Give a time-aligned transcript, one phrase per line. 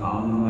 [0.00, 0.47] Amin.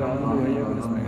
[0.00, 1.04] があのやりいですね、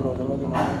[0.00, 0.79] Belum.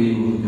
[0.00, 0.39] comigo.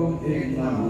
[0.00, 0.89] con el.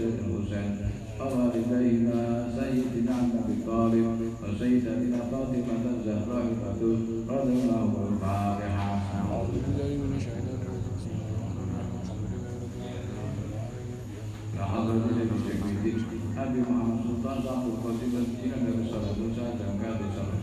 [0.00, 0.76] الحسين
[1.20, 4.06] ووالدينا سيدنا عن أبي طالب
[4.42, 8.88] وسيدتنا فاطمة الزهراء الفتوح رضي الله الفاتحه
[9.30, 10.58] أعوذ بالله من الشيطان
[14.58, 15.06] حضرة
[16.38, 20.37] أبي محمد سلطان صاحب القصيدة إلى النبي صلى الله عليه وسلم كان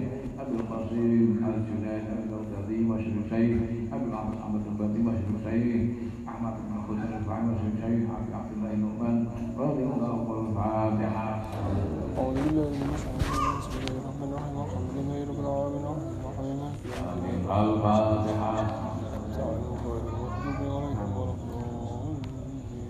[0.00, 0.04] الشيخ
[0.40, 3.58] أبي القاسم الجنيد البغدادي وشيخ الشيخ
[3.92, 5.90] أبي العباس أحمد البدري وشيخ الشيخ
[6.28, 9.26] أحمد بن حسين الرفاعي وشيخ الشيخ أبي عبد الله النعمان
[9.58, 11.28] رضي الله عنه الفاتحة
[12.18, 15.84] أعوذ بالله من الشيطان الرجيم بسم الله الرحمن الرحيم الحمد لله رب العالمين
[16.20, 18.52] الرحمن الرحيم مالك يوم الدين الفاتحة
[19.36, 22.16] تعالى الخير المغضوب عليهم ولا الضالين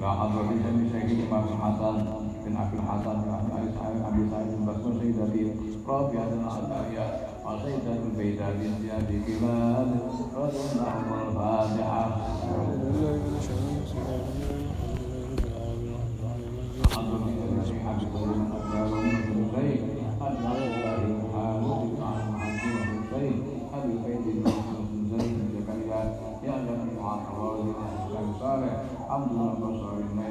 [0.00, 1.96] لا حضر بسم شيخ الإمام الحسن
[2.44, 8.39] بن أبي الحسن بن أبي سعيد أبي سعيد بن بكر سيدتي رابعة الآيات عقيدة البيت
[8.41, 9.99] بالزياد بلاد
[10.35, 12.17] رد لهم الفاتحة
[26.43, 27.75] يا جميع الحوادث
[28.11, 28.69] الأمثال
[29.09, 30.30] حمد الله بشر الميت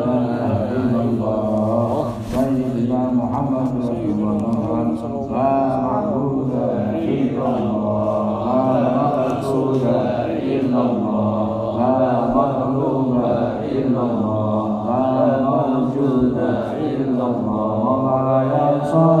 [18.91, 19.20] 서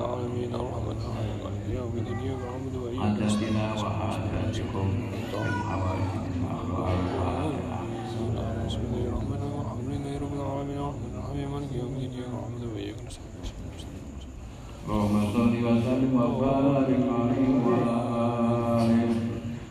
[0.00, 2.42] العالمين الرحمن الرحيم مالك يوم الدين اياك
[2.82, 4.88] واياك نستعين اهدنا بكم
[8.66, 9.42] بسم الله الرحمن
[10.24, 13.30] رب العالمين الرحمن الرحيم يوم الدين اياك واياك نستعين
[14.88, 17.96] اللهم صل وسلم وبارك عليه وعلى
[18.82, 19.12] آله.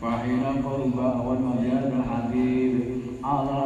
[0.02, 2.74] وحين قرب والمجال الحبيب
[3.24, 3.56] على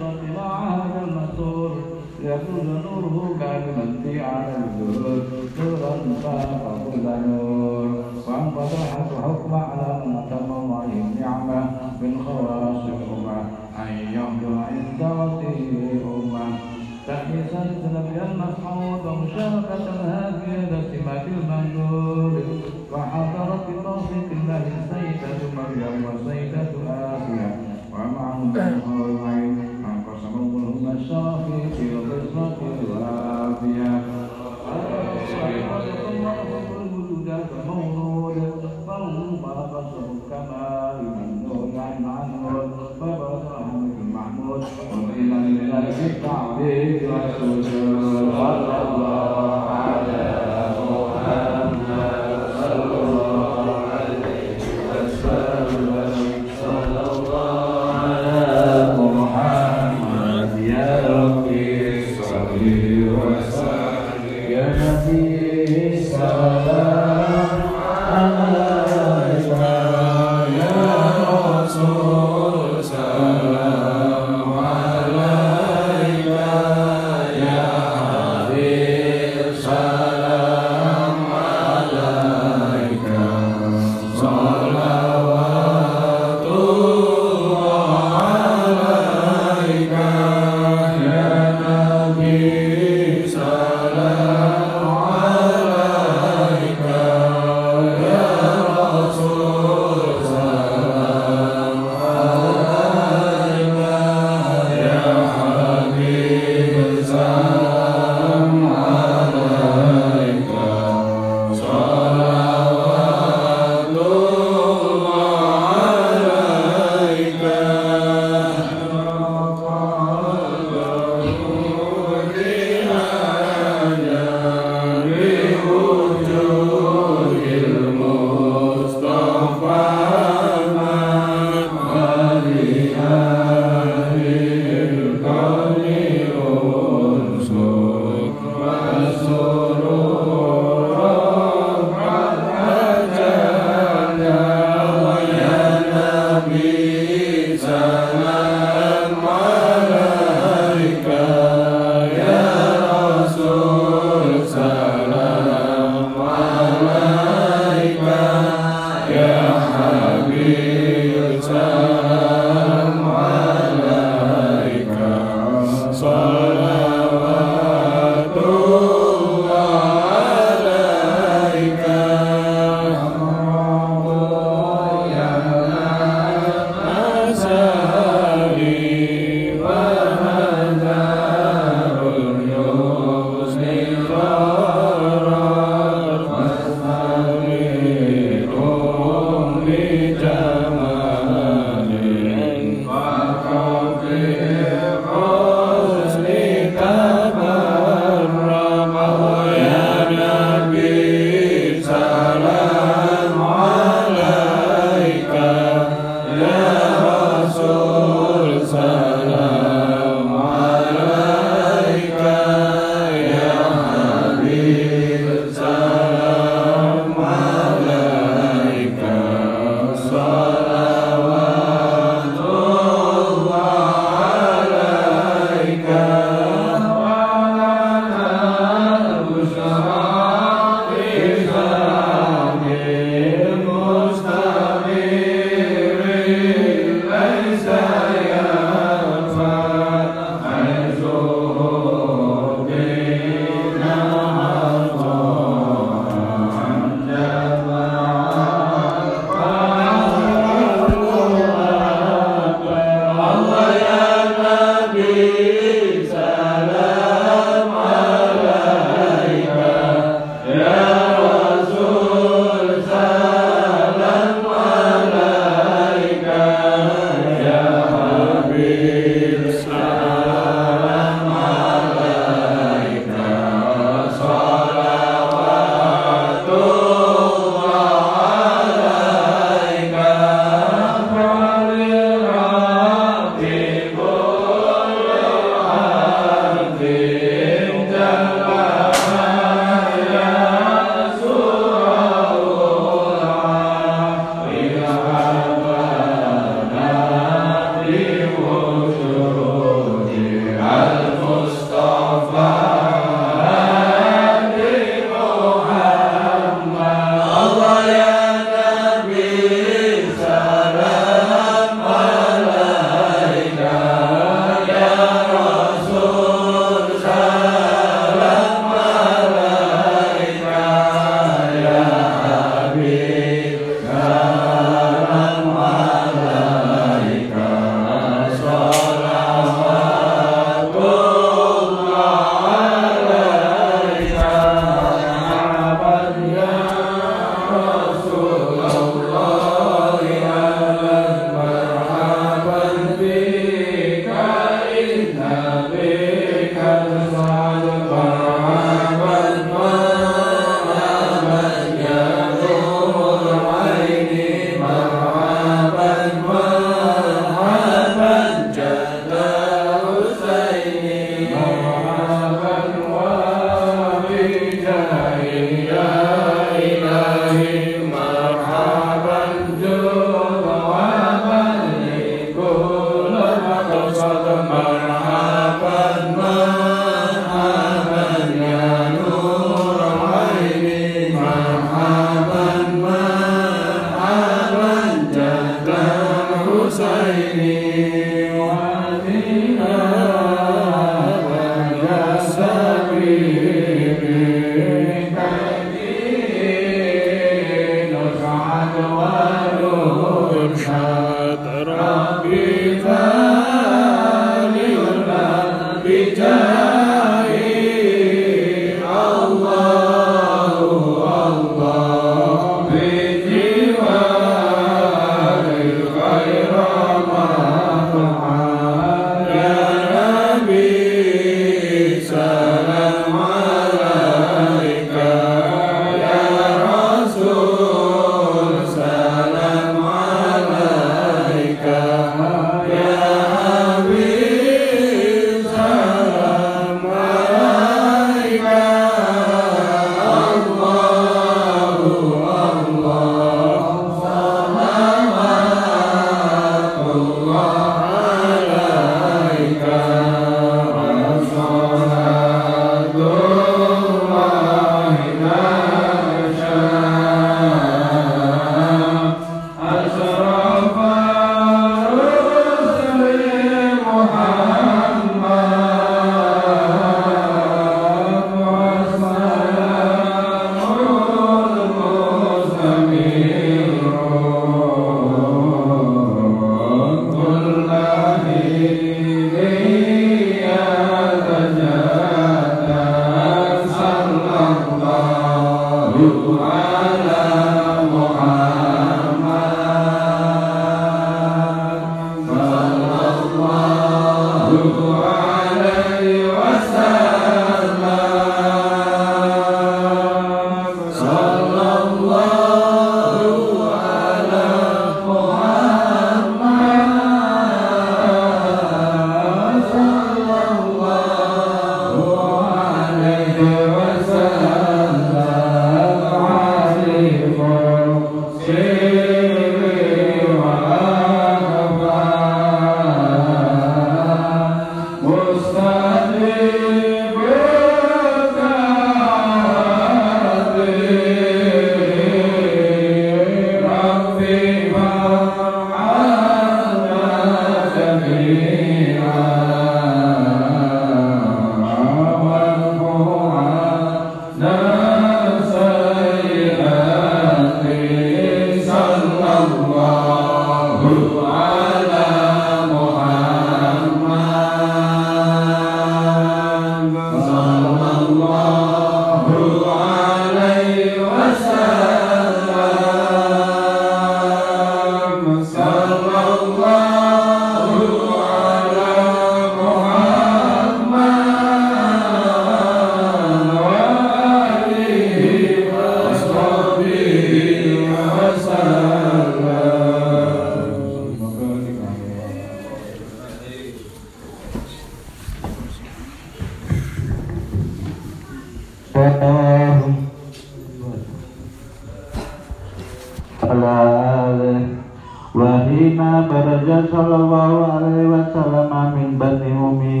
[596.28, 600.00] daraja sallallahu alaihi wasallam min bani umi.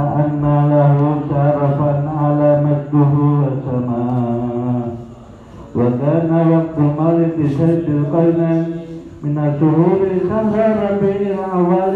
[0.00, 4.04] Anna lahu syarafan ala majduhu wa sama.
[5.76, 8.80] Wa kana waktu malik bi sayyidil qainain
[9.20, 11.94] من الشهور شهر ربيع الأول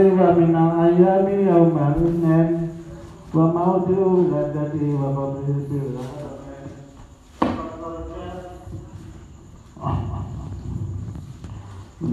[11.95, 12.11] Wa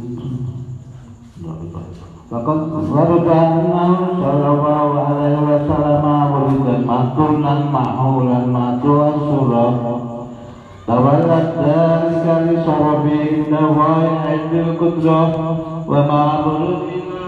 [16.08, 17.20] ma'amurina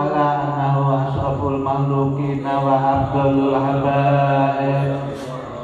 [0.00, 5.09] ala anahu asraful malukina wa abdulul habaib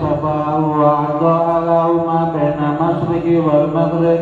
[0.00, 4.20] صفاه وأعطى لهما بين المشرق والمغرب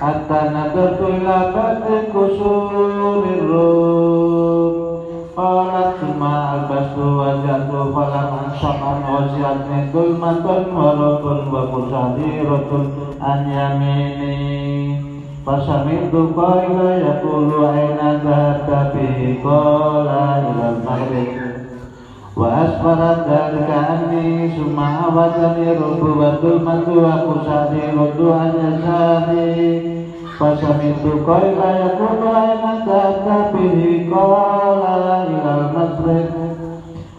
[0.00, 5.00] حتى نظرت إلى فتح كسور الروم
[5.36, 10.46] قالت ما ألبست وجدت فلم أنشقا وجدتني ظلمة
[10.76, 12.70] ورعب وقصديرة
[13.22, 15.00] عن يميني
[15.46, 21.39] فسمعت قائلا يقول أين ذهبت به قال إلى المغرب
[22.40, 26.16] Waspadan kami semua wajah ini rubu
[26.64, 29.52] mantu aku sadi rubu hanya sadi
[30.40, 32.00] pasam itu koi kaya
[33.28, 36.32] tapi kola ilal masrek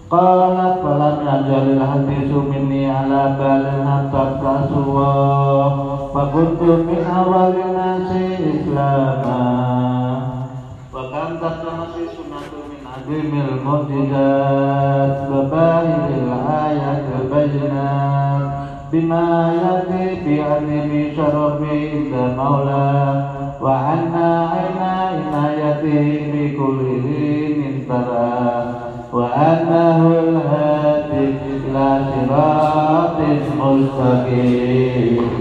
[0.10, 5.14] kola palan anjali hati sumini ala balen hatap kasuwa.
[6.12, 9.40] Pakuntu min awalina si islama
[10.92, 11.81] Bagaimana
[13.12, 18.52] تكذيب المرجئات وباهر الآية البينات
[18.92, 23.18] بما يأتي في علم شرف عند مولاه
[23.62, 26.88] وعنا عنا عنايته في كل
[27.90, 28.76] ترى
[29.14, 31.28] وأنه الهادي
[31.68, 33.18] إلى صراط
[33.60, 35.41] مستقيم.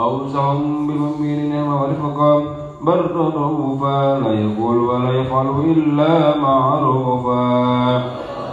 [0.00, 2.32] وأوسعهم بالمؤمنين ورفقا
[2.80, 8.02] برا رؤوفا لا يقول ولا يفعل إلا معروفا.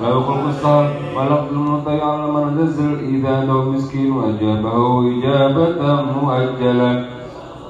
[0.01, 4.77] له خلق السهر ولقد المطيع على من نزل إذا دعوا مسكين وأجابه
[5.13, 5.79] إجابة
[6.15, 7.05] مؤجلة.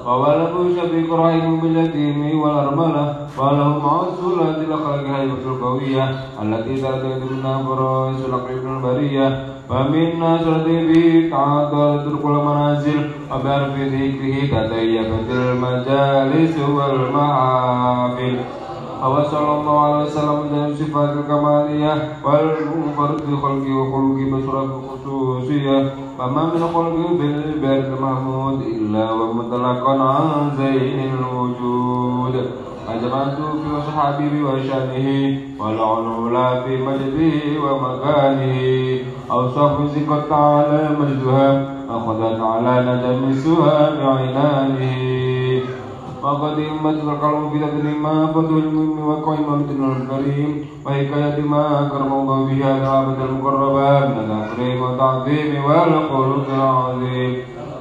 [0.06, 3.04] وولد شفيق رحيم باليتيم والأرملة
[3.38, 6.04] وله مع السلة الأخلاق هيبة القوية
[6.42, 9.57] التي ترتد منها فرائس الأقرب البرية.
[9.69, 12.99] فمن شرطه به تعالى ترك المنازل
[13.31, 18.35] وبعرف ذكره تطيبت المجالس والمحافل
[19.03, 26.61] هو صلى الله عليه وسلم من صفات الكمالية والمنفرد بخلقه وخلقه بصورة خصوصية فما من
[26.73, 32.35] خلقه بالبيت المحمود إلا ومطلقا عن زين الوجود
[32.88, 33.36] أجمعت
[33.84, 36.30] في حبيبي وشأنه والعلو
[36.64, 38.58] في مجده ومكانه.
[39.30, 44.96] أوصاف ذكر تعالى مجدها أخذت على ندم السهى بعنانه
[46.22, 52.44] وقد همت القلب في ذكر ما فتح المهم وقائم مثل الكريم وحكاية ما أكرم الله
[52.46, 57.36] به العبد المقربة من التكريم والتعظيم والخلق العظيم.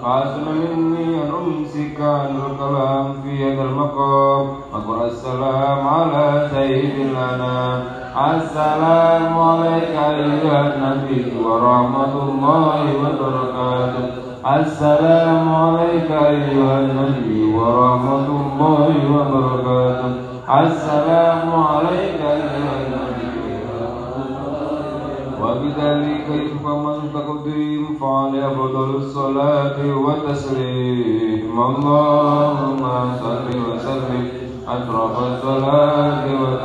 [0.07, 0.45] حسن
[0.77, 4.47] مني أن أمسك الكلام في هذا المقام.
[4.73, 7.79] أقرأ السلام على سيد الأنام.
[8.35, 14.05] السلام عليك أيها النبي ورحمة الله وبركاته.
[14.59, 20.11] السلام عليك أيها النبي ورحمة الله وبركاته.
[20.49, 23.06] السلام عليك أيها النبي
[25.41, 26.27] وبذلك
[26.63, 32.81] فمن تقديم فعلى أفضل الصلاة والتسليم اللهم
[33.23, 34.27] صل وسلم
[34.67, 36.56] أشرف الصلاة والتسليم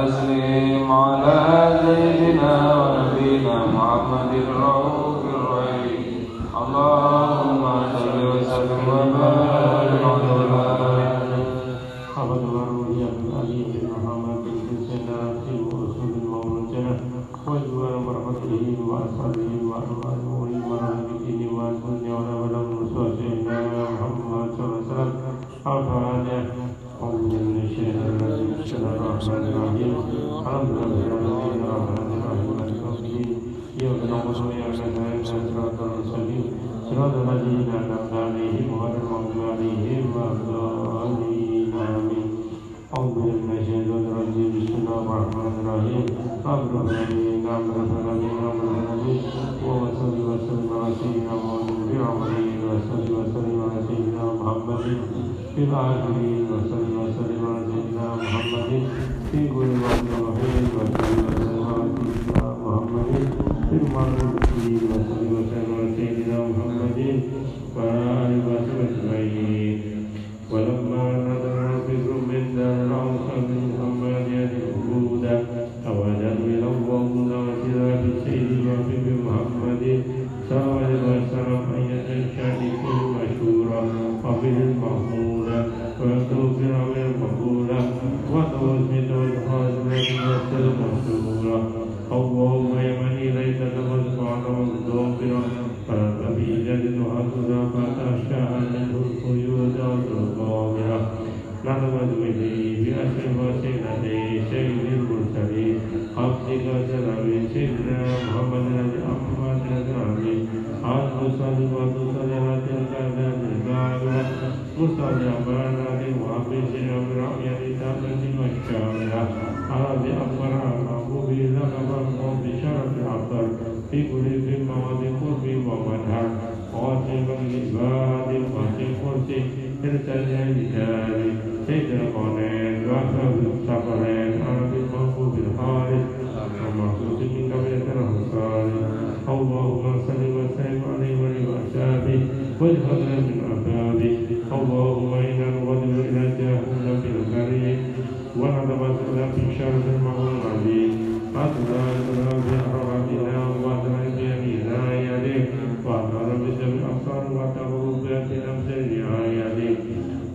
[158.20, 159.72] طرف سے نہایا دے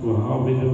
[0.01, 0.73] وہ حافظ و